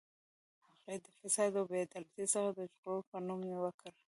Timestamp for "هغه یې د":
0.75-1.07